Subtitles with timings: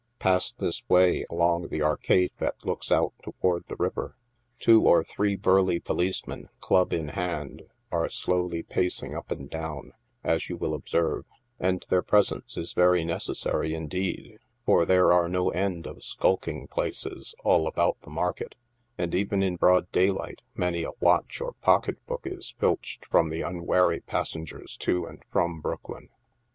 [0.17, 4.17] Pass this way, along the arcade that looks out toward the river.
[4.57, 9.93] Two or three burly policemen, club in hand, are slowly pacing up and down,
[10.23, 11.25] as you will observe,
[11.59, 17.35] and their presence is very necessary, indeed, for there are no end of skulking places
[17.43, 18.55] all around the market,
[18.97, 23.43] and, even in broad day light, many a watch or pocketbook is filched from the
[23.43, 26.09] unwary passengers to and from Brooklyn.